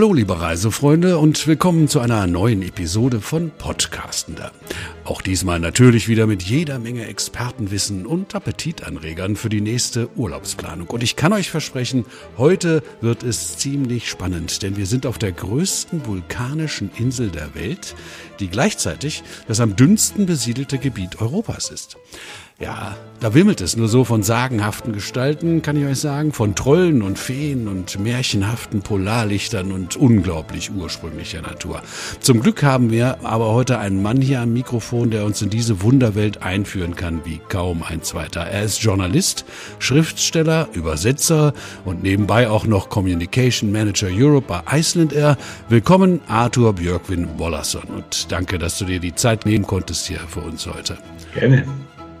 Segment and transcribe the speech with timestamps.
[0.00, 4.50] Hallo liebe Reisefreunde und willkommen zu einer neuen Episode von Podcastender.
[5.04, 10.88] Auch diesmal natürlich wieder mit jeder Menge Expertenwissen und Appetitanregern für die nächste Urlaubsplanung.
[10.88, 12.06] Und ich kann euch versprechen,
[12.38, 17.94] heute wird es ziemlich spannend, denn wir sind auf der größten vulkanischen Insel der Welt,
[18.38, 21.98] die gleichzeitig das am dünnsten besiedelte Gebiet Europas ist.
[22.60, 27.00] Ja, da wimmelt es nur so von sagenhaften Gestalten, kann ich euch sagen, von Trollen
[27.00, 31.80] und Feen und märchenhaften Polarlichtern und unglaublich ursprünglicher Natur.
[32.20, 35.80] Zum Glück haben wir aber heute einen Mann hier am Mikrofon, der uns in diese
[35.80, 38.42] Wunderwelt einführen kann wie kaum ein zweiter.
[38.42, 39.46] Er ist Journalist,
[39.78, 41.54] Schriftsteller, Übersetzer
[41.86, 45.38] und nebenbei auch noch Communication Manager Europe bei Iceland Air.
[45.70, 50.40] Willkommen, Arthur Björkvin Wollasson und danke, dass du dir die Zeit nehmen konntest hier für
[50.40, 50.98] uns heute.
[51.34, 51.64] Gerne.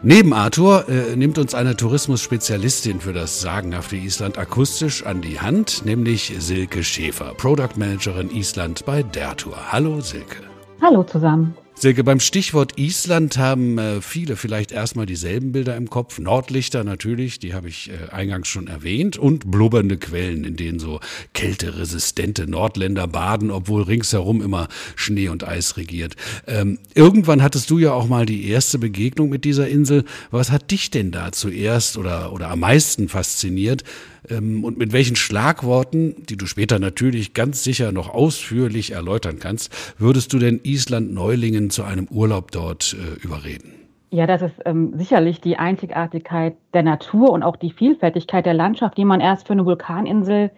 [0.02, 5.84] Neben Arthur äh, nimmt uns eine Tourismusspezialistin für das sagenhafte Island akustisch an die Hand,
[5.84, 9.58] nämlich Silke Schäfer, Product Managerin Island bei Dertour.
[9.70, 10.36] Hallo Silke.
[10.80, 11.54] Hallo zusammen.
[11.80, 16.18] Silke, beim Stichwort Island haben äh, viele vielleicht erstmal dieselben Bilder im Kopf.
[16.18, 19.16] Nordlichter natürlich, die habe ich äh, eingangs schon erwähnt.
[19.16, 21.00] Und blubbernde Quellen, in denen so
[21.32, 26.16] kälteresistente Nordländer baden, obwohl ringsherum immer Schnee und Eis regiert.
[26.46, 30.04] Ähm, irgendwann hattest du ja auch mal die erste Begegnung mit dieser Insel.
[30.30, 33.84] Was hat dich denn da zuerst oder, oder am meisten fasziniert?
[34.28, 39.70] Ähm, und mit welchen Schlagworten, die du später natürlich ganz sicher noch ausführlich erläutern kannst,
[39.98, 43.80] würdest du denn Island Neulingen zu einem Urlaub dort äh, überreden?
[44.10, 48.96] Ja, das ist ähm, sicherlich die Einzigartigkeit der Natur und auch die Vielfältigkeit der Landschaft,
[48.96, 50.50] die man erst für eine Vulkaninsel,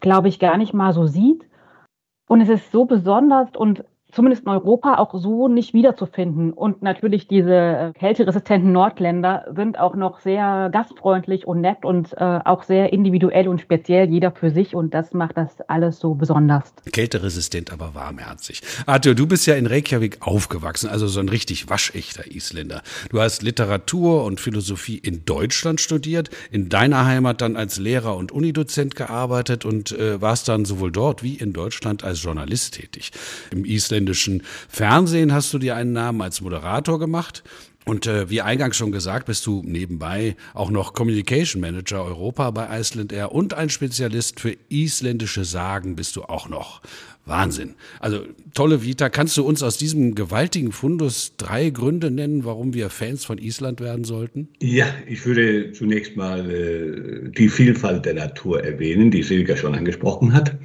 [0.00, 1.48] glaube ich, gar nicht mal so sieht.
[2.28, 6.52] Und es ist so besonders und zumindest in Europa auch so nicht wiederzufinden.
[6.52, 12.40] Und natürlich diese äh, kälteresistenten Nordländer sind auch noch sehr gastfreundlich und nett und äh,
[12.44, 14.74] auch sehr individuell und speziell, jeder für sich.
[14.74, 16.74] Und das macht das alles so besonders.
[16.92, 18.62] Kälteresistent, aber warmherzig.
[18.86, 22.82] Arthur, du bist ja in Reykjavik aufgewachsen, also so ein richtig waschechter Isländer.
[23.10, 28.32] Du hast Literatur und Philosophie in Deutschland studiert, in deiner Heimat dann als Lehrer und
[28.32, 33.12] Unidozent gearbeitet und äh, warst dann sowohl dort wie in Deutschland als Journalist tätig.
[33.50, 37.42] Im Isländer isländischen Fernsehen hast du dir einen Namen als Moderator gemacht.
[37.86, 42.78] Und äh, wie eingangs schon gesagt, bist du nebenbei auch noch Communication Manager Europa bei
[42.78, 46.82] Iceland Air und ein Spezialist für isländische Sagen bist du auch noch.
[47.26, 47.74] Wahnsinn.
[48.00, 48.20] Also
[48.54, 49.08] tolle Vita.
[49.08, 53.80] Kannst du uns aus diesem gewaltigen Fundus drei Gründe nennen, warum wir Fans von Island
[53.80, 54.48] werden sollten?
[54.60, 60.32] Ja, ich würde zunächst mal äh, die Vielfalt der Natur erwähnen, die Silke schon angesprochen
[60.32, 60.56] hat.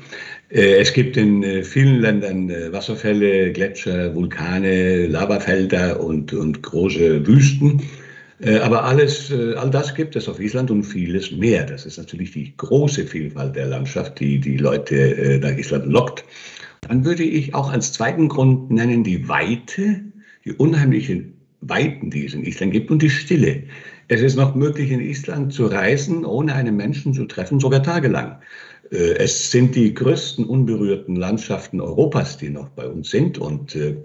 [0.49, 7.25] Äh, es gibt in äh, vielen Ländern äh, Wasserfälle, Gletscher, Vulkane, Lavafelder und, und große
[7.27, 7.81] Wüsten.
[8.44, 11.66] Aber alles, all das gibt es auf Island und vieles mehr.
[11.66, 16.25] Das ist natürlich die große Vielfalt der Landschaft, die die Leute nach Island lockt.
[16.81, 20.01] Dann würde ich auch als zweiten Grund nennen die Weite,
[20.44, 23.63] die unheimlichen Weiten, die es in Island gibt und die Stille.
[24.07, 28.40] Es ist noch möglich, in Island zu reisen, ohne einen Menschen zu treffen, sogar tagelang.
[28.91, 33.95] Äh, es sind die größten unberührten Landschaften Europas, die noch bei uns sind und äh,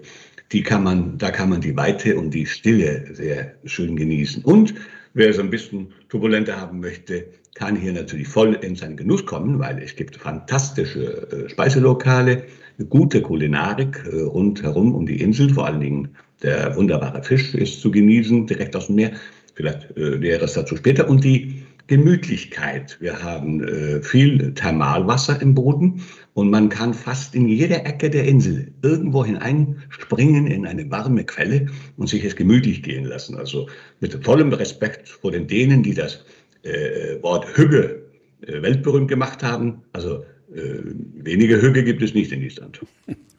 [0.51, 4.43] die kann man, da kann man die Weite und die Stille sehr schön genießen.
[4.43, 4.73] Und
[5.13, 7.25] wer es ein bisschen turbulenter haben möchte,
[7.55, 12.43] kann hier natürlich voll in seinen Genuss kommen, weil es gibt fantastische äh, Speiselokale,
[12.89, 16.09] gute Kulinarik rundherum um die Insel, vor allen Dingen
[16.41, 19.11] der wunderbare Fisch ist zu genießen, direkt aus dem Meer.
[19.53, 21.07] Vielleicht äh, näheres dazu später.
[21.07, 22.97] Und die Gemütlichkeit.
[23.01, 26.01] Wir haben äh, viel Thermalwasser im Boden
[26.33, 31.67] und man kann fast in jeder Ecke der Insel irgendwo hineinspringen in eine warme Quelle
[31.97, 33.35] und sich es gemütlich gehen lassen.
[33.35, 33.67] Also
[33.99, 36.23] mit vollem Respekt vor den Dänen, die das
[36.63, 38.03] äh, Wort Hügge
[38.41, 39.81] äh, weltberühmt gemacht haben.
[39.91, 40.79] Also äh,
[41.15, 42.79] wenige Hügge gibt es nicht in Island.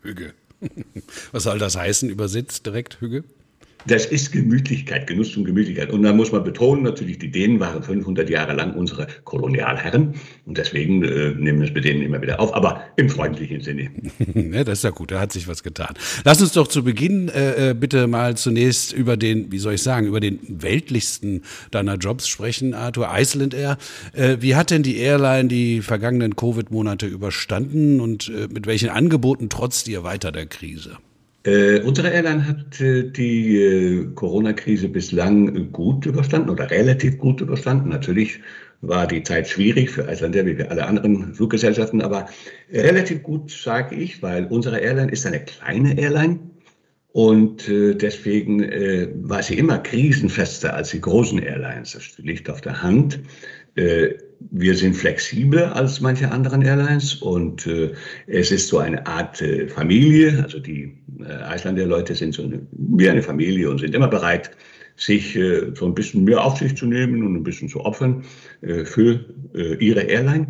[0.03, 0.35] Hügge.
[1.33, 3.25] Was soll das heißen, übersetzt direkt Hügge?
[3.87, 5.91] Das ist Gemütlichkeit, Genuss und Gemütlichkeit.
[5.91, 10.15] Und da muss man betonen, natürlich, die Dänen waren 500 Jahre lang unsere Kolonialherren
[10.47, 13.91] und deswegen äh, nehmen wir es mit denen immer wieder auf, aber im freundlichen Sinne.
[14.35, 15.95] ja, das ist ja gut, da hat sich was getan.
[16.25, 19.83] Lass uns doch zu Beginn äh, äh, bitte mal zunächst über den, wie soll ich
[19.83, 23.79] sagen, über den weltlichsten deiner Jobs sprechen, Arthur, Iceland Air.
[24.13, 29.49] Äh, wie hat denn die Airline die vergangenen Covid-Monate überstanden und äh, mit welchen Angeboten
[29.49, 30.99] trotzt ihr weiter der Krise?
[31.45, 37.89] Äh, unsere Airline hat äh, die äh, Corona-Krise bislang gut überstanden oder relativ gut überstanden.
[37.89, 38.39] Natürlich
[38.81, 42.29] war die Zeit schwierig für Icelandair wie für alle anderen Fluggesellschaften, aber
[42.71, 46.39] relativ gut, sage ich, weil unsere Airline ist eine kleine Airline
[47.09, 51.93] und äh, deswegen äh, war sie immer krisenfester als die großen Airlines.
[51.93, 53.21] Das liegt auf der Hand.
[54.51, 57.93] Wir sind flexibler als manche anderen Airlines und äh,
[58.27, 60.43] es ist so eine Art äh, Familie.
[60.43, 64.51] Also die äh, Icelandair-Leute sind so eine, wie eine Familie und sind immer bereit,
[64.97, 68.25] sich äh, so ein bisschen mehr auf sich zu nehmen und ein bisschen zu opfern
[68.63, 69.25] äh, für
[69.55, 70.49] äh, ihre Airline.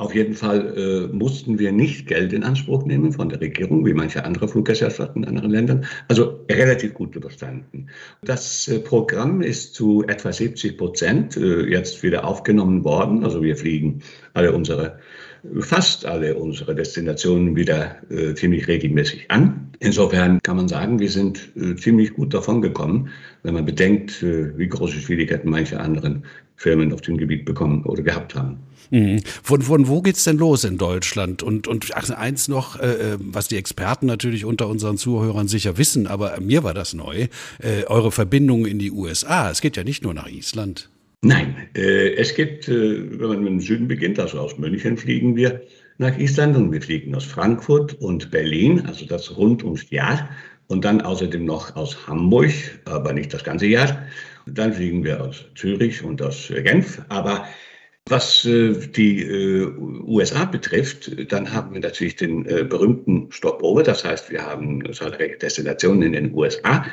[0.00, 3.92] Auf jeden Fall äh, mussten wir nicht Geld in Anspruch nehmen von der Regierung, wie
[3.92, 5.84] manche andere Fluggesellschaften in anderen Ländern.
[6.08, 7.88] Also relativ gut überstanden.
[8.22, 13.24] Das äh, Programm ist zu etwa 70 Prozent äh, jetzt wieder aufgenommen worden.
[13.24, 14.00] Also wir fliegen
[14.32, 14.98] alle unsere
[15.60, 19.70] fast alle unsere Destinationen wieder äh, ziemlich regelmäßig an.
[19.80, 23.08] Insofern kann man sagen, wir sind äh, ziemlich gut davon gekommen,
[23.42, 26.24] wenn man bedenkt, äh, wie große Schwierigkeiten manche anderen
[26.60, 28.58] Firmen auf dem Gebiet bekommen oder gehabt haben.
[28.90, 29.22] Mhm.
[29.42, 31.42] Von, von wo geht's denn los in Deutschland?
[31.42, 35.78] Und, und ach, eins noch, äh, äh, was die Experten natürlich unter unseren Zuhörern sicher
[35.78, 37.28] wissen, aber mir war das neu,
[37.62, 39.50] äh, eure Verbindungen in die USA.
[39.50, 40.90] Es geht ja nicht nur nach Island.
[41.22, 45.36] Nein, äh, es gibt, äh, wenn man mit dem Süden beginnt, also aus München fliegen
[45.36, 45.62] wir
[45.96, 50.28] nach Island und wir fliegen aus Frankfurt und Berlin, also das rund ums Jahr
[50.66, 52.52] und dann außerdem noch aus Hamburg,
[52.84, 54.02] aber nicht das ganze Jahr.
[54.54, 57.46] Dann fliegen wir aus Zürich und aus Genf, aber
[58.10, 63.82] was äh, die äh, USA betrifft, dann haben wir natürlich den äh, berühmten Stopover.
[63.82, 66.84] Das heißt, wir haben zahlreiche Destinationen in den USA.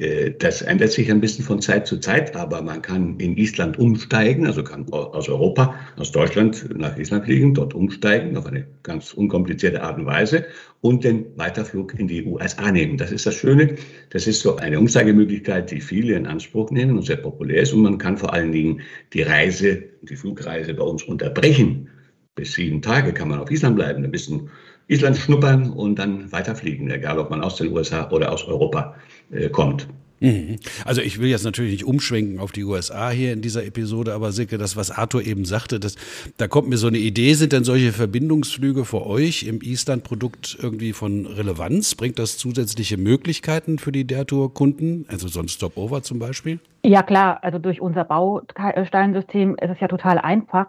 [0.00, 3.78] Äh, das ändert sich ein bisschen von Zeit zu Zeit, aber man kann in Island
[3.78, 9.12] umsteigen, also kann aus Europa, aus Deutschland nach Island fliegen, dort umsteigen auf eine ganz
[9.12, 10.46] unkomplizierte Art und Weise
[10.80, 12.96] und den Weiterflug in die USA nehmen.
[12.96, 13.76] Das ist das Schöne.
[14.10, 17.74] Das ist so eine Umsteigemöglichkeit, die viele in Anspruch nehmen und sehr populär ist.
[17.74, 18.80] Und man kann vor allen Dingen
[19.12, 21.88] die Reise, die Flugreise bei uns unterbrechen.
[22.34, 24.48] Bis sieben Tage kann man auf Island bleiben, ein bisschen
[24.90, 28.96] Island schnuppern und dann weiterfliegen, egal ob man aus den USA oder aus Europa
[29.30, 29.86] äh, kommt.
[30.20, 30.56] Mhm.
[30.84, 34.32] Also ich will jetzt natürlich nicht umschwenken auf die USA hier in dieser Episode, aber
[34.32, 35.96] Silke, das, was Arthur eben sagte, das,
[36.36, 40.92] da kommt mir so eine Idee, sind denn solche Verbindungsflüge für euch im Island-Produkt irgendwie
[40.92, 41.94] von Relevanz?
[41.94, 46.60] Bringt das zusätzliche Möglichkeiten für die Der Tour-Kunden, also so ein Stopover zum Beispiel?
[46.84, 50.66] Ja klar, also durch unser Bausteinsystem ist es ja total einfach,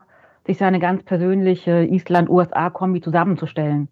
[0.47, 3.89] sich seine ganz persönliche Island-USA-Kombi zusammenzustellen.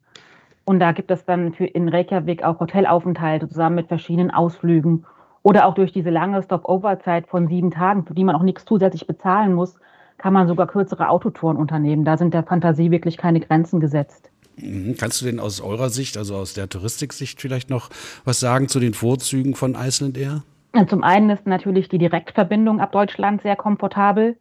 [0.70, 5.04] Und da gibt es dann für in Reykjavik auch Hotelaufenthalte zusammen mit verschiedenen Ausflügen
[5.42, 9.08] oder auch durch diese lange Stop-Over-Zeit von sieben Tagen, für die man auch nichts zusätzlich
[9.08, 9.80] bezahlen muss,
[10.20, 12.06] kann man sogar kürzere Autotouren unternehmen.
[12.06, 14.30] Da sind der Fantasie wirklich keine Grenzen gesetzt.
[14.58, 14.96] Mhm.
[14.96, 17.90] Kannst du denn aus eurer Sicht, also aus der Touristiksicht vielleicht noch
[18.24, 20.44] was sagen zu den Vorzügen von Iceland Air?
[20.88, 24.38] Zum einen ist natürlich die Direktverbindung ab Deutschland sehr komfortabel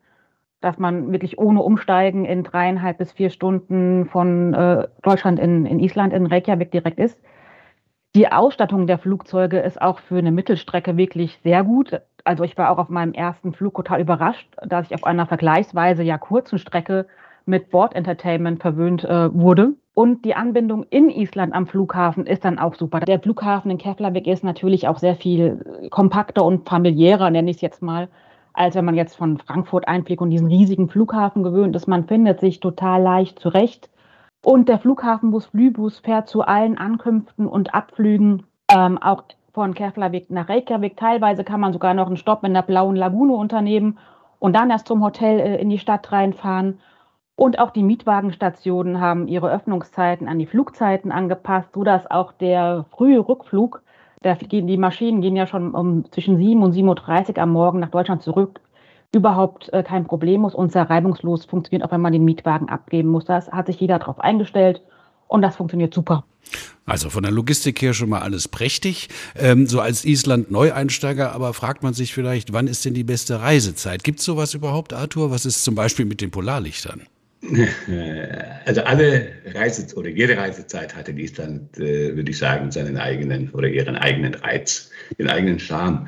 [0.60, 5.78] dass man wirklich ohne Umsteigen in dreieinhalb bis vier Stunden von äh, Deutschland in, in
[5.78, 7.19] Island, in Reykjavik direkt ist.
[8.16, 12.00] Die Ausstattung der Flugzeuge ist auch für eine Mittelstrecke wirklich sehr gut.
[12.25, 16.02] Also ich war auch auf meinem ersten Flug total überrascht, dass ich auf einer vergleichsweise
[16.02, 17.06] ja kurzen Strecke
[17.46, 19.75] mit Bord-Entertainment verwöhnt äh, wurde.
[19.94, 23.00] Und die Anbindung in Island am Flughafen ist dann auch super.
[23.00, 27.62] Der Flughafen in Keflavik ist natürlich auch sehr viel kompakter und familiärer, nenne ich es
[27.62, 28.08] jetzt mal,
[28.52, 31.86] als wenn man jetzt von Frankfurt einfliegt und diesen riesigen Flughafen gewöhnt ist.
[31.86, 33.90] Man findet sich total leicht zurecht.
[34.44, 40.48] Und der Flughafenbus Flybus fährt zu allen Ankünften und Abflügen, ähm, auch von Keflavik nach
[40.48, 40.96] Reykjavik.
[40.96, 43.98] Teilweise kann man sogar noch einen Stopp in der Blauen Lagune unternehmen
[44.38, 46.78] und dann erst zum Hotel äh, in die Stadt reinfahren.
[47.34, 53.20] Und auch die Mietwagenstationen haben ihre Öffnungszeiten an die Flugzeiten angepasst, sodass auch der frühe
[53.20, 53.82] Rückflug
[54.22, 57.79] da gehen, die Maschinen gehen ja schon um zwischen 7 und 7.30 Uhr am Morgen
[57.79, 58.60] nach Deutschland zurück.
[59.15, 63.08] Überhaupt äh, kein Problem muss und sehr reibungslos funktioniert, auch wenn man den Mietwagen abgeben
[63.08, 63.25] muss.
[63.25, 64.82] Das hat sich jeder darauf eingestellt
[65.29, 66.25] und das funktioniert super.
[66.84, 69.08] Also von der Logistik her schon mal alles prächtig.
[69.37, 74.05] Ähm, so als Island-Neueinsteiger, aber fragt man sich vielleicht, wann ist denn die beste Reisezeit?
[74.05, 75.31] Gibt es sowas überhaupt, Arthur?
[75.31, 77.03] Was ist zum Beispiel mit den Polarlichtern?
[78.64, 83.50] Also alle Reise oder jede Reisezeit hat in Island, äh, würde ich sagen, seinen eigenen
[83.50, 86.06] oder ihren eigenen Reiz, den eigenen Charme.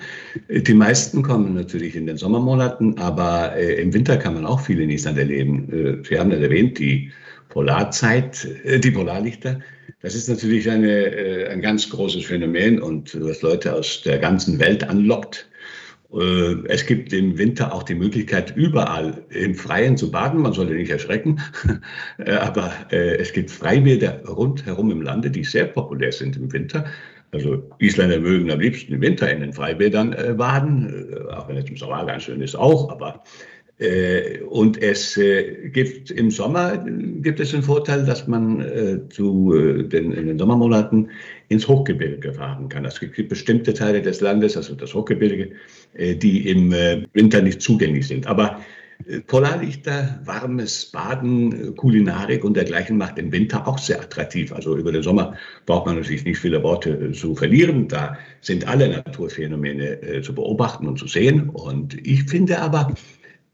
[0.50, 4.80] Die meisten kommen natürlich in den Sommermonaten, aber äh, im Winter kann man auch viel
[4.80, 5.72] in Island erleben.
[5.72, 7.12] Äh, Sie haben das erwähnt, die
[7.48, 9.60] Polarzeit, äh, die Polarlichter.
[10.02, 14.58] Das ist natürlich eine, äh, ein ganz großes Phänomen und was Leute aus der ganzen
[14.58, 15.49] Welt anlockt.
[16.12, 20.40] Äh, es gibt im Winter auch die Möglichkeit, überall im Freien zu baden.
[20.40, 21.40] Man sollte nicht erschrecken.
[22.18, 26.84] Äh, aber äh, es gibt Freibäder rundherum im Lande, die sehr populär sind im Winter.
[27.32, 31.76] Also Isländer mögen am liebsten im Winter in den Freibädern baden, auch wenn es im
[31.76, 32.90] Sommer ganz schön ist auch.
[32.90, 33.22] Aber
[34.48, 40.12] und es äh, gibt im Sommer gibt es den Vorteil, dass man äh, zu den,
[40.12, 41.08] in den Sommermonaten
[41.48, 42.84] ins Hochgebirge fahren kann.
[42.84, 45.52] Es gibt bestimmte Teile des Landes, also das Hochgebirge,
[45.98, 46.72] die im
[47.14, 48.26] Winter nicht zugänglich sind.
[48.26, 48.60] Aber
[49.06, 54.52] äh, Polarlichter, warmes Baden, äh, Kulinarik und dergleichen macht den Winter auch sehr attraktiv.
[54.52, 57.88] Also über den Sommer braucht man natürlich nicht viele Worte zu verlieren.
[57.88, 61.48] Da sind alle Naturphänomene zu beobachten und zu sehen.
[61.48, 62.94] Und ich finde aber,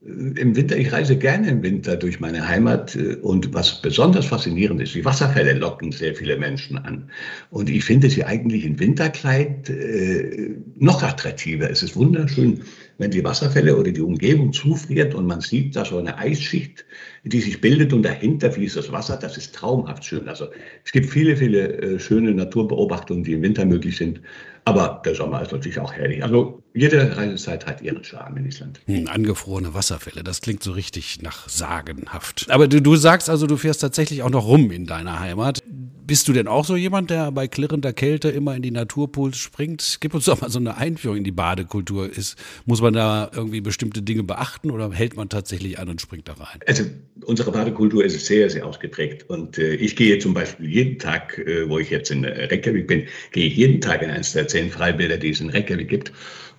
[0.07, 4.81] im Winter, ich reise gerne im Winter durch meine Heimat äh, und was besonders faszinierend
[4.81, 7.11] ist, die Wasserfälle locken sehr viele Menschen an.
[7.51, 11.71] Und ich finde sie eigentlich in Winterkleid äh, noch attraktiver.
[11.71, 12.63] Es ist wunderschön,
[12.99, 16.85] wenn die Wasserfälle oder die Umgebung zufriert und man sieht da so eine Eisschicht,
[17.25, 19.17] die sich bildet und dahinter fließt das Wasser.
[19.17, 20.29] Das ist traumhaft schön.
[20.29, 20.47] Also
[20.85, 24.21] es gibt viele, viele äh, schöne Naturbeobachtungen, die im Winter möglich sind.
[24.65, 26.23] Aber der Sommer ist natürlich auch herrlich.
[26.23, 28.81] Also jede Reisezeit hat ihren Charme in Island.
[28.87, 32.47] Hm, angefrorene Wasserfälle, das klingt so richtig nach sagenhaft.
[32.51, 35.63] Aber du, du sagst also, du fährst tatsächlich auch noch rum in deiner Heimat.
[36.07, 39.99] Bist du denn auch so jemand, der bei klirrender Kälte immer in die Naturpools springt?
[40.01, 42.09] Gib uns doch mal so eine Einführung in die Badekultur.
[42.09, 46.29] Ist, muss man da irgendwie bestimmte Dinge beachten oder hält man tatsächlich an und springt
[46.29, 46.61] da rein?
[46.69, 46.85] Also
[47.25, 49.29] unsere Badekultur ist sehr, sehr ausgeprägt.
[49.29, 53.07] Und äh, ich gehe zum Beispiel jeden Tag, äh, wo ich jetzt in Reykjavik bin,
[53.33, 56.13] gehe ich jeden Tag in eines der zehn Freibäder, die es in Reykjavik gibt.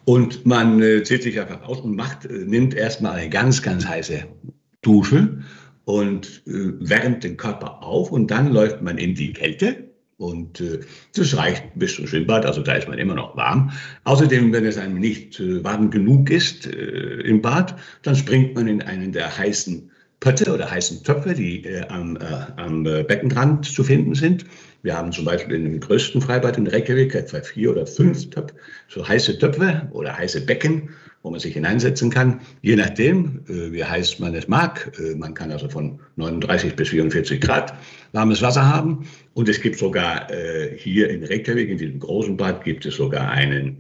[0.08, 3.86] Und man äh, zieht sich einfach aus und macht, äh, nimmt erstmal eine ganz, ganz
[3.86, 4.24] heiße
[4.82, 5.40] Dusche
[5.84, 9.90] und äh, wärmt den Körper auf und dann läuft man in die Kälte.
[10.16, 10.80] Und äh,
[11.14, 13.72] das reicht bis zum Schwimmbad, also da ist man immer noch warm.
[14.06, 18.70] Außerdem, wenn es einem nicht äh, warm genug ist äh, im Bad, dann springt man
[18.70, 22.22] in einen der heißen Pötte oder heißen Töpfe, die äh, am, äh,
[22.56, 24.46] am äh, Beckenrand zu finden sind.
[24.84, 28.56] Wir haben zum Beispiel in dem größten Freibad in Reykjavik etwa vier oder fünf Töpfe,
[28.88, 30.90] so heiße Töpfe oder heiße Becken,
[31.24, 34.92] wo man sich hineinsetzen kann, je nachdem, äh, wie heiß man es mag.
[35.00, 37.74] Äh, man kann also von 39 bis 44 Grad
[38.14, 39.06] warmes Wasser haben.
[39.34, 43.30] Und es gibt sogar äh, hier in Reykjavik, in diesem großen Bad, gibt es sogar
[43.30, 43.78] einen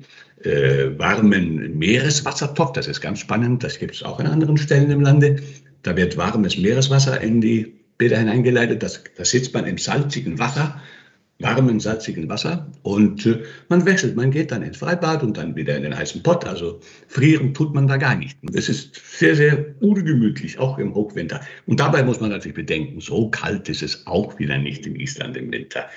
[1.00, 2.74] warmen Meereswassertopf.
[2.74, 3.63] Das ist ganz spannend.
[3.63, 5.38] Das gibt es auch an anderen Stellen im Lande.
[5.82, 8.84] Da wird warmes Meereswasser in die Bäder hineingeleitet.
[8.84, 10.82] Das, da sitzt man im salzigen Wasser
[11.39, 14.16] warmen, salzigen Wasser und äh, man wechselt.
[14.16, 16.46] Man geht dann ins Freibad und dann wieder in den heißen Pott.
[16.46, 18.38] Also frieren tut man da gar nicht.
[18.54, 21.42] Es ist sehr, sehr ungemütlich, auch im Hochwinter.
[21.68, 25.38] Und dabei muss man natürlich bedenken, so kalt ist es auch wieder nicht in Island
[25.38, 25.88] im Winter,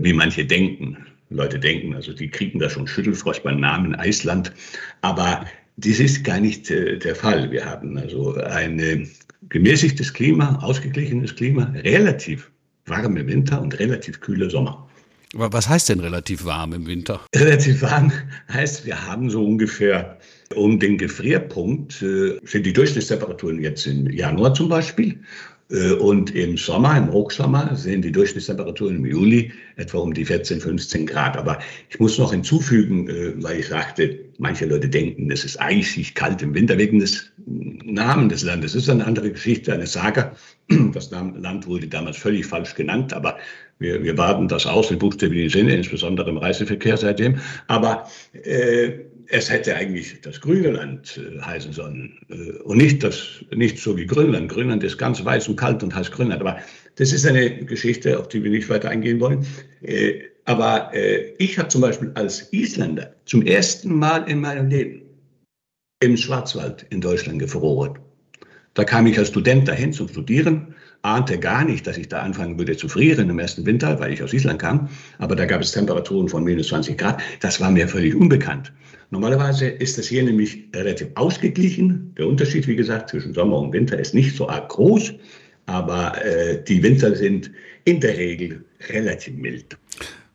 [0.00, 1.06] wie manche denken.
[1.28, 4.52] Leute denken, also die kriegen da schon Schüttelfrost beim Namen Eisland.
[5.00, 5.44] Aber
[5.76, 7.50] dies ist gar nicht äh, der Fall.
[7.50, 9.06] Wir haben also ein äh,
[9.48, 12.50] gemäßigtes Klima, ausgeglichenes Klima, relativ
[12.86, 14.88] warme Winter und relativ kühle Sommer.
[15.34, 17.20] Was heißt denn relativ warm im Winter?
[17.34, 18.12] Relativ warm
[18.50, 20.18] heißt, wir haben so ungefähr
[20.54, 25.20] um den Gefrierpunkt, äh, sind die Durchschnittstemperaturen jetzt im Januar zum Beispiel.
[25.70, 30.60] Äh, und im Sommer, im Hochsommer, sind die Durchschnittstemperaturen im Juli etwa um die 14,
[30.60, 31.36] 15 Grad.
[31.36, 31.58] Aber
[31.88, 36.42] ich muss noch hinzufügen, äh, weil ich sagte, manche Leute denken, es ist eisig kalt
[36.42, 38.72] im Winter wegen des Namen des Landes.
[38.72, 40.34] Das ist eine andere Geschichte, eine Saga.
[40.92, 43.36] Das Land wurde damals völlig falsch genannt, aber
[43.78, 47.38] wir, wir baden das aus in buchstäblichen Sinne, insbesondere im Reiseverkehr seitdem.
[47.68, 48.92] Aber äh,
[49.28, 53.96] es hätte eigentlich das grüne Land äh, heißen sollen äh, und nicht, das, nicht so
[53.96, 54.50] wie Grönland.
[54.50, 56.40] Grönland ist ganz weiß und kalt und heißt Grönland.
[56.40, 56.58] Aber
[56.96, 59.46] das ist eine Geschichte, auf die wir nicht weiter eingehen wollen.
[59.82, 65.02] Äh, aber äh, ich habe zum Beispiel als Isländer zum ersten Mal in meinem Leben
[66.00, 67.98] im Schwarzwald in Deutschland gefroren.
[68.74, 70.74] Da kam ich als Student dahin zum Studieren,
[71.06, 74.22] ahnte gar nicht, dass ich da anfangen würde zu frieren im ersten Winter, weil ich
[74.22, 74.88] aus Island kam.
[75.18, 77.22] Aber da gab es Temperaturen von minus 20 Grad.
[77.40, 78.72] Das war mir völlig unbekannt.
[79.10, 82.12] Normalerweise ist das hier nämlich relativ ausgeglichen.
[82.18, 85.14] Der Unterschied, wie gesagt, zwischen Sommer und Winter ist nicht so arg groß,
[85.66, 87.50] aber äh, die Winter sind
[87.84, 89.78] in der Regel relativ mild.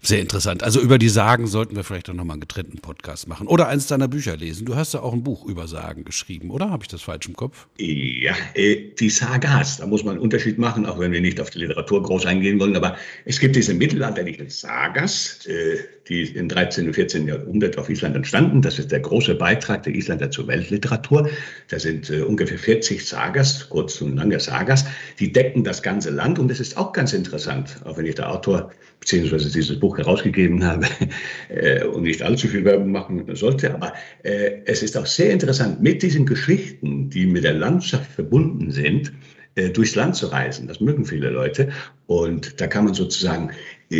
[0.03, 0.63] Sehr interessant.
[0.63, 3.45] Also über die Sagen sollten wir vielleicht auch nochmal einen getrennten Podcast machen.
[3.45, 4.65] Oder eins deiner Bücher lesen.
[4.65, 6.71] Du hast ja auch ein Buch über Sagen geschrieben, oder?
[6.71, 7.67] Habe ich das falsch im Kopf?
[7.77, 11.51] Ja, äh, die Sagas, da muss man einen Unterschied machen, auch wenn wir nicht auf
[11.51, 12.75] die Literatur groß eingehen wollen.
[12.75, 15.77] Aber es gibt diese mittelalterlichen Sagas, äh,
[16.09, 16.87] die im 13.
[16.87, 17.27] und 14.
[17.27, 18.61] Jahrhundert auf Island entstanden.
[18.61, 21.29] Das ist der große Beitrag der Isländer zur Weltliteratur.
[21.69, 24.85] Da sind äh, ungefähr 40 Sagas, kurz und lange Sagas,
[25.19, 26.39] die decken das ganze Land.
[26.39, 30.63] Und es ist auch ganz interessant, auch wenn ich der Autor beziehungsweise dieses Buch herausgegeben
[30.63, 30.85] habe
[31.49, 33.73] äh, und nicht allzu viel Werbung machen sollte.
[33.73, 33.93] Aber
[34.23, 39.11] äh, es ist auch sehr interessant, mit diesen Geschichten, die mit der Landschaft verbunden sind,
[39.55, 40.67] äh, durchs Land zu reisen.
[40.67, 41.69] Das mögen viele Leute.
[42.07, 43.51] Und da kann man sozusagen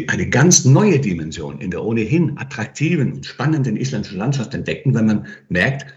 [0.08, 5.27] eine ganz neue Dimension in der ohnehin attraktiven und spannenden isländischen Landschaft entdecken, wenn man
[5.50, 5.93] merkt,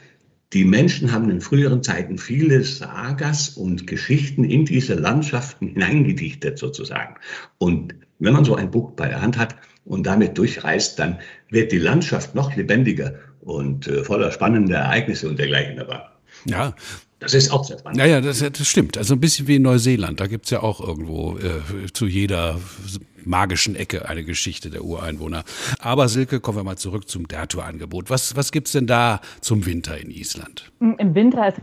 [0.52, 7.16] die Menschen haben in früheren Zeiten viele Sagas und Geschichten in diese Landschaften hineingedichtet sozusagen.
[7.58, 11.18] Und wenn man so ein Buch bei der Hand hat und damit durchreist, dann
[11.50, 16.02] wird die Landschaft noch lebendiger und äh, voller spannender Ereignisse und dergleichen dabei.
[16.46, 16.74] Ja,
[17.24, 17.98] Das ist auch sehr spannend.
[17.98, 18.96] Ja, ja, das, das stimmt.
[18.96, 20.20] Also ein bisschen wie in Neuseeland.
[20.20, 22.58] Da gibt es ja auch irgendwo äh, zu jeder
[23.26, 25.44] magischen Ecke eine Geschichte der Ureinwohner.
[25.78, 28.10] Aber Silke, kommen wir mal zurück zum Dertour-Angebot.
[28.10, 30.70] Was, was gibt es denn da zum Winter in Island?
[30.80, 31.60] Im Winter ist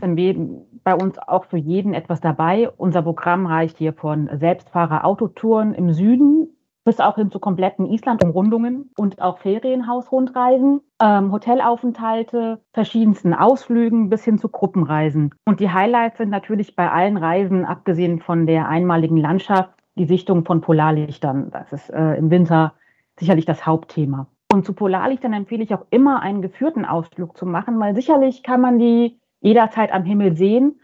[0.84, 2.68] bei uns auch für jeden etwas dabei.
[2.76, 6.48] Unser Programm reicht hier von Selbstfahrer-Autotouren im Süden
[6.84, 14.38] bis auch hin zu kompletten Island-Umrundungen und auch Ferienhausrundreisen, ähm, Hotelaufenthalte, verschiedensten Ausflügen bis hin
[14.38, 15.34] zu Gruppenreisen.
[15.44, 20.44] Und die Highlights sind natürlich bei allen Reisen, abgesehen von der einmaligen Landschaft, die Sichtung
[20.44, 21.50] von Polarlichtern.
[21.50, 22.74] Das ist äh, im Winter
[23.18, 24.26] sicherlich das Hauptthema.
[24.52, 28.60] Und zu Polarlichtern empfehle ich auch immer einen geführten Ausflug zu machen, weil sicherlich kann
[28.60, 30.80] man die jederzeit am Himmel sehen.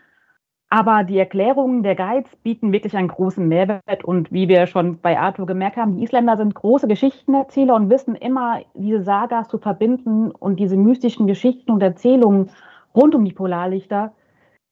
[0.71, 4.05] Aber die Erklärungen der Guides bieten wirklich einen großen Mehrwert.
[4.05, 8.15] Und wie wir schon bei Arthur gemerkt haben, die Isländer sind große Geschichtenerzähler und wissen
[8.15, 12.51] immer, diese Sagas zu verbinden und diese mystischen Geschichten und Erzählungen
[12.95, 14.13] rund um die Polarlichter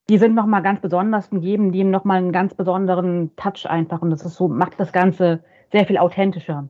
[0.08, 4.02] die sind nochmal ganz besonders und geben dem nochmal einen ganz besonderen Touch einfach.
[4.02, 6.68] Und das ist so, macht das Ganze sehr viel authentischer.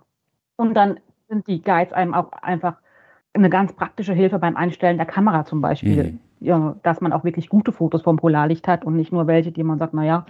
[0.56, 2.76] Und dann sind die Guides einem auch einfach
[3.34, 6.12] eine ganz praktische Hilfe beim Einstellen der Kamera zum Beispiel.
[6.12, 6.18] Mhm.
[6.40, 9.62] Ja, dass man auch wirklich gute Fotos vom Polarlicht hat und nicht nur welche, die
[9.62, 10.26] man sagt, naja,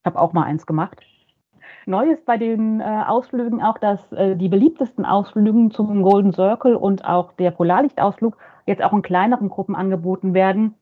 [0.00, 1.00] ich habe auch mal eins gemacht.
[1.86, 6.76] Neu ist bei den äh, Ausflügen auch, dass äh, die beliebtesten Ausflüge zum Golden Circle
[6.76, 10.74] und auch der Polarlichtausflug jetzt auch in kleineren Gruppen angeboten werden,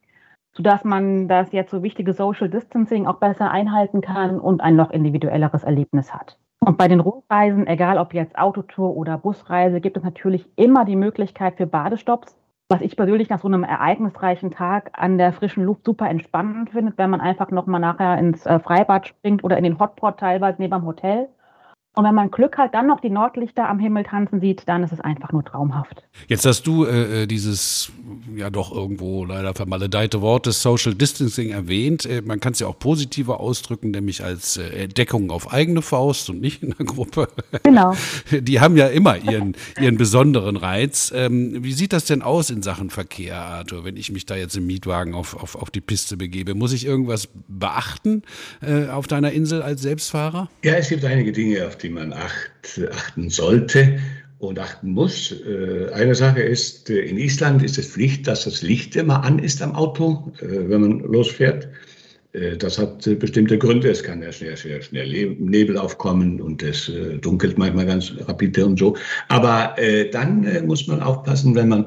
[0.53, 4.91] sodass man das jetzt so wichtige Social Distancing auch besser einhalten kann und ein noch
[4.91, 6.39] individuelleres Erlebnis hat.
[6.61, 10.95] Und bei den Rundreisen, egal ob jetzt Autotour oder Busreise, gibt es natürlich immer die
[10.95, 12.37] Möglichkeit für Badestops,
[12.73, 16.95] was ich persönlich nach so einem ereignisreichen Tag an der frischen Luft super entspannend finde,
[16.97, 20.73] wenn man einfach nochmal nachher ins äh, Freibad springt oder in den Hotpot teilweise neben
[20.73, 21.29] dem Hotel
[21.95, 24.93] und wenn man Glück hat, dann noch die Nordlichter am Himmel tanzen sieht, dann ist
[24.93, 26.03] es einfach nur traumhaft.
[26.27, 27.93] Jetzt hast du äh, äh, dieses
[28.35, 32.07] ja doch irgendwo leider vermaledeite Wort des Social Distancing erwähnt.
[32.07, 36.31] Äh, man kann es ja auch positiver ausdrücken, nämlich als äh, Entdeckung auf eigene Faust
[36.31, 37.29] und nicht in der Gruppe.
[37.63, 37.95] Genau.
[38.31, 41.13] Die haben ja immer ihren, ihren besonderen Reiz.
[41.15, 44.57] Ähm, wie sieht das denn aus in Sachen Verkehr, Arthur, wenn ich mich da jetzt
[44.57, 46.55] im Mietwagen auf, auf, auf die Piste begebe?
[46.55, 48.23] Muss ich irgendwas beachten
[48.63, 50.49] äh, auf deiner Insel als Selbstfahrer?
[50.65, 53.99] Ja, es gibt einige Dinge, auf die man acht, achten sollte
[54.43, 55.33] und achten muss.
[55.47, 59.39] Äh, eine Sache ist, äh, in Island ist es Pflicht, dass das Licht immer an
[59.39, 61.69] ist am Auto, äh, wenn man losfährt.
[62.61, 63.91] Das hat bestimmte Gründe.
[63.91, 66.91] Es kann ja schnell, schnell, schnell Nebel aufkommen und es
[67.21, 68.97] dunkelt manchmal ganz rapide und so.
[69.29, 69.77] Aber
[70.13, 71.85] dann muss man aufpassen, wenn man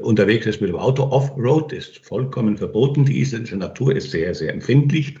[0.00, 1.02] unterwegs ist mit dem Auto.
[1.02, 3.04] Off-Road ist vollkommen verboten.
[3.04, 5.16] Die isländische Natur ist sehr, sehr empfindlich.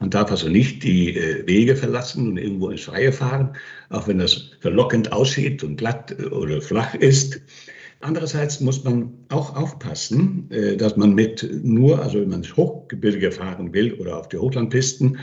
[0.00, 3.56] Man darf also nicht die äh, Wege verlassen und irgendwo ins Freie fahren,
[3.90, 7.40] auch wenn das verlockend aussieht und glatt äh, oder flach ist.
[8.00, 13.72] Andererseits muss man auch aufpassen, äh, dass man mit nur, also wenn man Hochgebirge fahren
[13.72, 15.18] will oder auf die Hochlandpisten,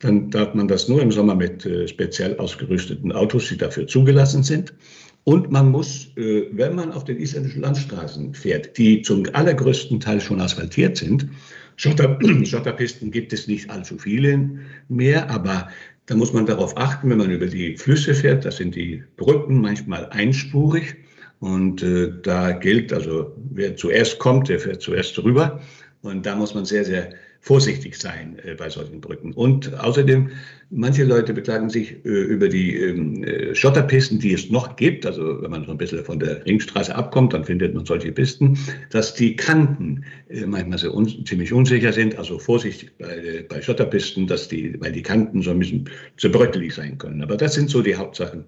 [0.00, 4.74] dann darf man das nur im Sommer mit speziell ausgerüsteten Autos, die dafür zugelassen sind.
[5.22, 10.42] Und man muss, wenn man auf den isländischen Landstraßen fährt, die zum allergrößten Teil schon
[10.42, 11.28] asphaltiert sind,
[11.76, 14.48] Schotter, Schotterpisten gibt es nicht allzu viele
[14.88, 15.68] mehr, aber
[16.06, 19.60] da muss man darauf achten, wenn man über die Flüsse fährt, das sind die Brücken
[19.60, 20.96] manchmal einspurig.
[21.40, 25.60] Und äh, da gilt also, wer zuerst kommt, der fährt zuerst rüber.
[26.02, 29.34] Und da muss man sehr, sehr vorsichtig sein äh, bei solchen Brücken.
[29.34, 30.30] Und außerdem,
[30.70, 35.04] manche Leute beklagen sich äh, über die ähm, äh, Schotterpisten, die es noch gibt.
[35.04, 38.58] Also wenn man so ein bisschen von der Ringstraße abkommt, dann findet man solche Pisten,
[38.88, 42.16] dass die Kanten äh, manchmal so un ziemlich unsicher sind.
[42.16, 46.74] Also vorsichtig bei, äh, bei Schotterpisten, dass die, weil die Kanten so ein bisschen zerbröckelig
[46.74, 47.22] sein können.
[47.22, 48.44] Aber das sind so die Hauptsachen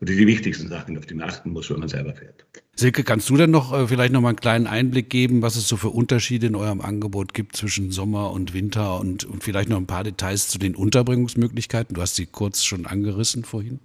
[0.00, 2.46] oder die wichtigsten Sachen, auf die man achten muss, wenn man selber fährt.
[2.74, 5.68] Silke, kannst du denn noch äh, vielleicht noch mal einen kleinen Einblick geben, was es
[5.68, 9.76] so für Unterschiede in eurem Angebot gibt zwischen Sommer und Winter und, und vielleicht noch
[9.76, 11.94] ein paar Details zu den Unterbringungsmöglichkeiten?
[11.94, 13.80] Du hast sie kurz schon angerissen vorhin.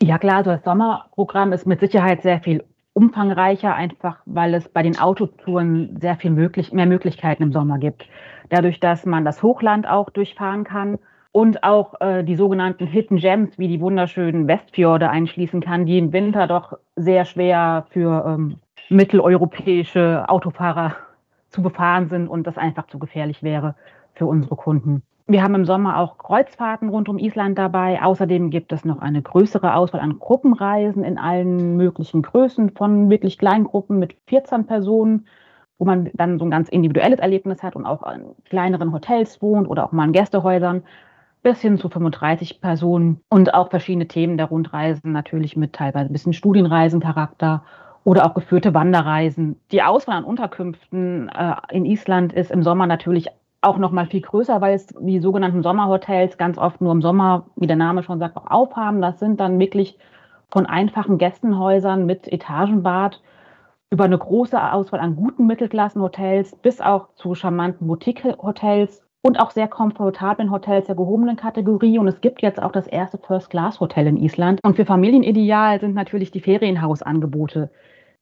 [0.00, 4.84] Ja klar, also das Sommerprogramm ist mit Sicherheit sehr viel umfangreicher, einfach weil es bei
[4.84, 8.04] den Autotouren sehr viel möglich, mehr Möglichkeiten im Sommer gibt.
[8.50, 10.98] Dadurch, dass man das Hochland auch durchfahren kann
[11.32, 16.12] und auch äh, die sogenannten Hidden Gems wie die wunderschönen Westfjorde einschließen kann, die im
[16.12, 18.56] Winter doch sehr schwer für ähm,
[18.88, 20.96] mitteleuropäische Autofahrer
[21.50, 23.74] zu befahren sind und das einfach zu gefährlich wäre
[24.14, 25.02] für unsere Kunden.
[25.30, 28.02] Wir haben im Sommer auch Kreuzfahrten rund um Island dabei.
[28.02, 33.36] Außerdem gibt es noch eine größere Auswahl an Gruppenreisen in allen möglichen Größen von wirklich
[33.36, 35.26] kleinen Gruppen mit 14 Personen,
[35.76, 39.68] wo man dann so ein ganz individuelles Erlebnis hat und auch in kleineren Hotels wohnt
[39.68, 40.82] oder auch mal in Gästehäusern
[41.48, 46.12] bis hin zu 35 Personen und auch verschiedene Themen der Rundreisen, natürlich mit teilweise ein
[46.12, 47.64] bisschen Studienreisencharakter
[48.04, 49.58] oder auch geführte Wanderreisen.
[49.72, 53.28] Die Auswahl an Unterkünften äh, in Island ist im Sommer natürlich
[53.62, 57.46] auch noch mal viel größer, weil es die sogenannten Sommerhotels ganz oft nur im Sommer,
[57.56, 59.00] wie der Name schon sagt, auch aufhaben.
[59.00, 59.96] Das sind dann wirklich
[60.50, 63.22] von einfachen Gästenhäusern mit Etagenbad
[63.88, 69.68] über eine große Auswahl an guten Mittelklassenhotels bis auch zu charmanten Boutique-Hotels und auch sehr
[69.68, 71.98] komfortablen Hotels der gehobenen Kategorie.
[71.98, 74.60] Und es gibt jetzt auch das erste First-Class-Hotel in Island.
[74.62, 77.70] Und für Familien ideal sind natürlich die Ferienhausangebote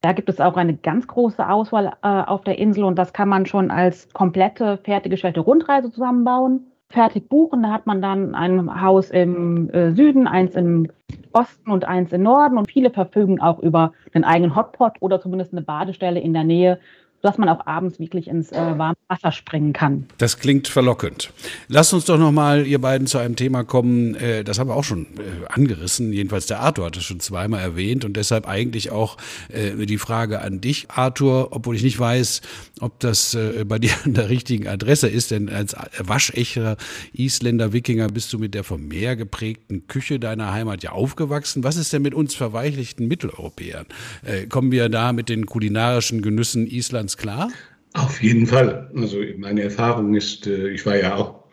[0.07, 3.29] da gibt es auch eine ganz große Auswahl äh, auf der Insel und das kann
[3.29, 6.67] man schon als komplette fertiggestellte Rundreise zusammenbauen.
[6.89, 10.89] Fertig buchen, da hat man dann ein Haus im äh, Süden, eins im
[11.33, 15.53] Osten und eins im Norden und viele verfügen auch über einen eigenen Hotpot oder zumindest
[15.53, 16.79] eine Badestelle in der Nähe,
[17.23, 20.07] dass man auch abends wirklich ins äh, warme Wasser springen kann.
[20.19, 21.33] Das klingt verlockend.
[21.69, 24.77] Lasst uns doch noch mal, ihr beiden, zu einem Thema kommen, äh, das haben wir
[24.77, 28.91] auch schon äh, angerissen, jedenfalls der Arthur hat es schon zweimal erwähnt und deshalb eigentlich
[28.91, 29.17] auch
[29.49, 32.43] äh, die Frage an dich, Arthur, obwohl ich nicht weiß,
[32.81, 36.77] ob das äh, bei dir an der richtigen Adresse ist, denn als waschechter
[37.13, 41.65] Isländer Wikinger bist du mit der vom Meer geprägten Küche deiner Heimat ja aufgewachsen.
[41.65, 43.87] Was ist denn mit uns verweichlichten Mitteleuropäern?
[44.25, 47.51] Äh, kommen wir da mit den kulinarischen Genüssen Islands klar?
[47.93, 48.91] Auf jeden Fall.
[48.95, 51.45] Also meine Erfahrung ist, äh, ich war ja auch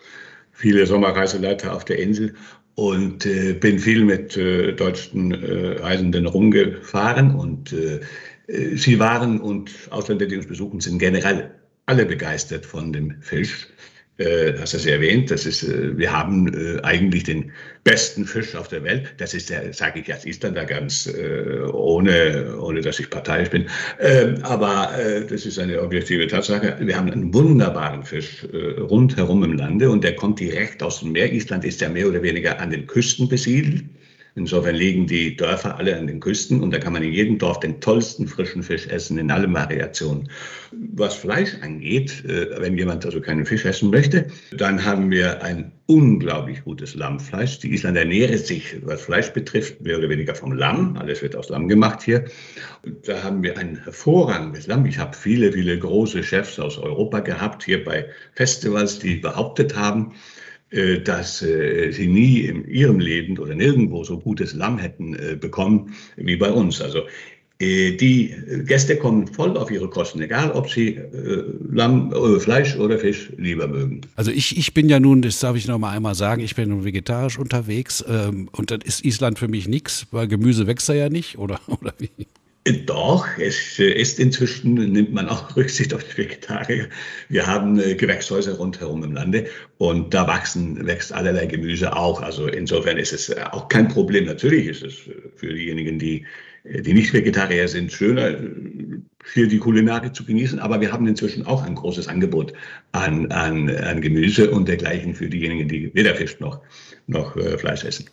[0.51, 2.33] viele Sommerreiseleiter auf der Insel
[2.75, 7.75] und äh, bin viel mit äh, deutschen Reisenden rumgefahren und
[8.75, 11.51] sie waren und Ausländer, die uns besuchen, sind generell
[11.85, 13.67] alle begeistert von dem Fisch
[14.17, 17.51] äh, hast es erwähnt, das ist, äh, wir haben äh, eigentlich den
[17.83, 19.15] besten Fisch auf der Welt.
[19.17, 23.65] Das ist der, sage ich als Isländer ganz äh, ohne, ohne dass ich parteiisch bin.
[23.99, 24.91] Ähm, aber
[25.29, 26.77] das ist eine objektive Tatsache.
[26.79, 31.33] Wir haben einen wunderbaren Fisch rundherum im Lande und der kommt direkt aus dem Meer.
[31.33, 33.83] Island ist ja mehr oder weniger an den Küsten besiedelt.
[34.35, 37.59] Insofern liegen die Dörfer alle an den Küsten und da kann man in jedem Dorf
[37.59, 40.27] den tollsten frischen Fisch essen in allen Variationen.
[40.93, 45.71] Was Fleisch angeht, äh, wenn jemand also keinen Fisch essen möchte, dann haben wir ein
[45.85, 47.59] unglaublich gutes Lammfleisch.
[47.59, 50.97] Die Isländer ernähren sich, was Fleisch betrifft, mehr oder weniger vom Lamm.
[50.97, 52.25] Alles wird aus Lamm gemacht hier.
[53.05, 54.85] Da haben wir ein hervorragendes Lamm.
[54.87, 60.13] Ich habe viele, viele große Chefs aus Europa gehabt, hier bei Festivals, die behauptet haben,
[61.03, 65.93] dass äh, sie nie in ihrem Leben oder nirgendwo so gutes Lamm hätten äh, bekommen
[66.17, 66.81] wie bei uns.
[66.81, 67.01] Also
[67.61, 70.99] die Gäste kommen voll auf ihre Kosten, egal ob sie
[71.71, 74.01] Lamm, Fleisch oder Fisch lieber mögen.
[74.17, 76.69] Also ich, ich bin ja nun, das darf ich noch mal einmal sagen, ich bin
[76.69, 80.93] nun vegetarisch unterwegs ähm, und dann ist Island für mich nichts, weil Gemüse wächst da
[80.93, 82.09] ja nicht, oder, oder wie?
[82.65, 86.87] Doch, es ist inzwischen, nimmt man auch Rücksicht auf die Vegetarier.
[87.27, 89.47] Wir haben äh, Gewächshäuser rundherum im Lande
[89.79, 92.21] und da wachsen, wächst allerlei Gemüse auch.
[92.21, 94.25] Also insofern ist es äh, auch kein Problem.
[94.25, 96.25] Natürlich ist es äh, für diejenigen, die,
[96.63, 98.37] die nicht Vegetarier sind, schöner,
[99.33, 100.59] hier die Kulinarik zu genießen.
[100.59, 102.53] Aber wir haben inzwischen auch ein großes Angebot
[102.93, 106.61] an, an, an Gemüse und dergleichen für diejenigen, die weder Fisch noch,
[107.07, 108.05] noch Fleisch essen.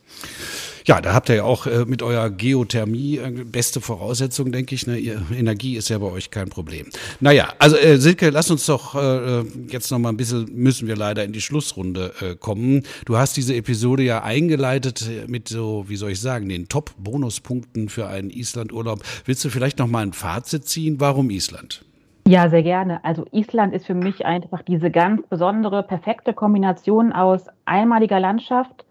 [0.87, 4.87] Ja, da habt ihr ja auch äh, mit eurer Geothermie äh, beste Voraussetzungen, denke ich.
[4.87, 4.97] Ne?
[4.97, 6.87] Ihr, Energie ist ja bei euch kein Problem.
[7.21, 10.97] Naja, also äh, Silke, lass uns doch äh, jetzt noch mal ein bisschen, müssen wir
[10.97, 12.83] leider in die Schlussrunde äh, kommen.
[13.05, 18.07] Du hast diese Episode ja eingeleitet mit so, wie soll ich sagen, den Top-Bonuspunkten für
[18.07, 19.01] einen Island-Urlaub.
[19.25, 20.97] Willst du vielleicht noch mal ein Fazit ziehen?
[21.01, 21.85] Warum Island?
[22.27, 23.05] Ja, sehr gerne.
[23.05, 28.85] Also Island ist für mich einfach diese ganz besondere, perfekte Kombination aus einmaliger Landschaft,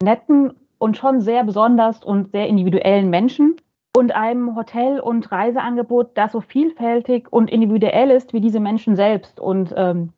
[0.00, 3.56] netten und schon sehr besonders und sehr individuellen Menschen
[3.96, 9.40] und einem Hotel- und Reiseangebot, das so vielfältig und individuell ist wie diese Menschen selbst.
[9.40, 10.12] Und ähm,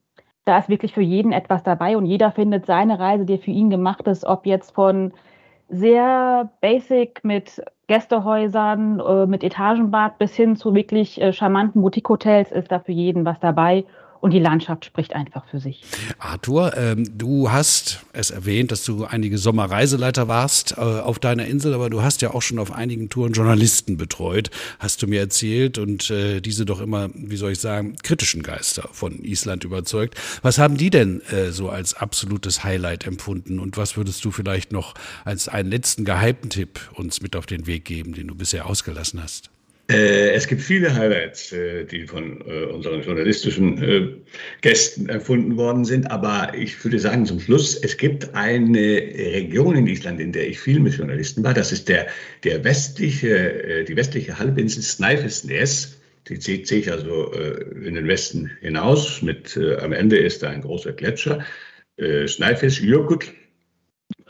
[0.45, 3.71] da ist wirklich für jeden etwas dabei und jeder findet seine Reise, die für ihn
[3.71, 5.13] gemacht ist, ob jetzt von
[5.69, 12.71] sehr basic mit Gästehäusern, äh, mit Etagenbad bis hin zu wirklich äh, charmanten Boutique-Hotels ist
[12.71, 13.85] da für jeden was dabei
[14.21, 15.83] und die Landschaft spricht einfach für sich.
[16.19, 21.75] Arthur, ähm, du hast es erwähnt, dass du einige Sommerreiseleiter warst äh, auf deiner Insel,
[21.75, 25.79] aber du hast ja auch schon auf einigen Touren Journalisten betreut, hast du mir erzählt
[25.79, 30.15] und äh, diese doch immer, wie soll ich sagen, kritischen Geister von Island überzeugt.
[30.43, 34.73] Was haben die denn äh, so als absolutes Highlight empfunden und was würdest du vielleicht
[34.73, 39.23] noch als einen letzten Geheimtipp uns mit auf den Weg geben, den du bisher ausgelassen
[39.23, 39.51] hast?
[39.91, 44.23] Äh, es gibt viele Highlights, äh, die von äh, unseren journalistischen
[44.61, 49.87] Gästen erfunden worden sind, aber ich würde sagen zum Schluss, es gibt eine Region in
[49.89, 51.55] Island, in der ich viel mit Journalisten war.
[51.55, 52.07] Das ist der,
[52.45, 55.97] der westliche, die westliche Halbinsel Snæfellsnes.
[56.29, 59.23] Die zieht sich also in den Westen hinaus.
[59.23, 61.45] Mit, am Ende ist da ein großer Gletscher.
[61.99, 63.40] Snæfellsjökull äh,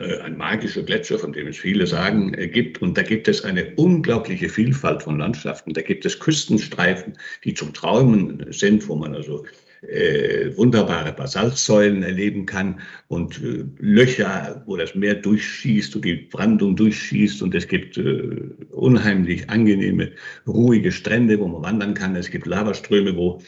[0.00, 2.80] ein magischer Gletscher, von dem es viele sagen, äh, gibt.
[2.82, 5.74] Und da gibt es eine unglaubliche Vielfalt von Landschaften.
[5.74, 9.44] Da gibt es Küstenstreifen, die zum Träumen sind, wo man also
[9.82, 16.76] äh, wunderbare Basaltsäulen erleben kann und äh, Löcher, wo das Meer durchschießt und die Brandung
[16.76, 18.30] durchschießt und es gibt äh,
[18.70, 20.12] unheimlich angenehme,
[20.46, 22.14] ruhige Strände, wo man wandern kann.
[22.16, 23.40] Es gibt Lavaströme, wo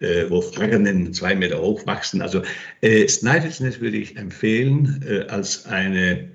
[0.00, 2.22] äh, wo Fraggen zwei Meter hoch wachsen.
[2.22, 2.42] Also
[2.80, 6.30] äh, Snæfellsnes würde ich empfehlen äh, als eine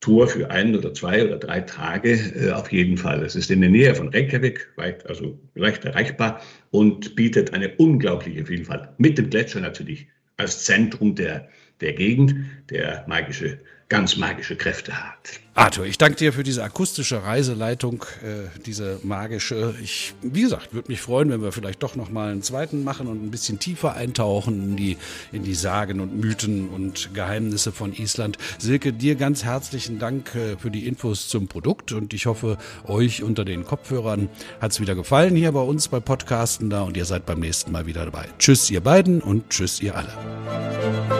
[0.00, 3.24] Tour für ein oder zwei oder drei Tage äh, auf jeden Fall.
[3.24, 6.40] Es ist in der Nähe von Reykjavik, weit, also leicht erreichbar
[6.70, 8.88] und bietet eine unglaubliche Vielfalt.
[8.98, 11.48] Mit dem Gletscher natürlich als Zentrum der,
[11.80, 12.34] der Gegend,
[12.70, 15.40] der magische ganz magische Kräfte hat.
[15.54, 19.74] Arthur, ich danke dir für diese akustische Reiseleitung, äh, diese magische.
[19.82, 23.08] Ich, wie gesagt, würde mich freuen, wenn wir vielleicht doch noch mal einen zweiten machen
[23.08, 24.96] und ein bisschen tiefer eintauchen in die,
[25.32, 28.36] in die Sagen und Mythen und Geheimnisse von Island.
[28.58, 33.22] Silke, dir ganz herzlichen Dank äh, für die Infos zum Produkt und ich hoffe, euch
[33.22, 34.28] unter den Kopfhörern
[34.60, 37.72] hat es wieder gefallen hier bei uns bei Podcasten da und ihr seid beim nächsten
[37.72, 38.26] Mal wieder dabei.
[38.38, 41.17] Tschüss, ihr beiden und tschüss, ihr alle.